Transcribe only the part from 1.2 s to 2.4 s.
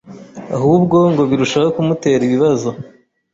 birushaho kumutera